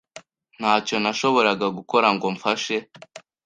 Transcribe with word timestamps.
Ntacyo 0.57 0.95
nashoboraga 1.03 1.67
gukora 1.77 2.07
ngo 2.15 2.25
mfashe. 2.35 2.77